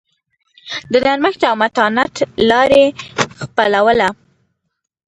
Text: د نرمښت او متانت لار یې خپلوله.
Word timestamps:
د 0.91 0.93
نرمښت 1.05 1.41
او 1.49 1.55
متانت 1.61 2.15
لار 2.49 2.69
یې 2.79 2.85
خپلوله. 3.43 4.09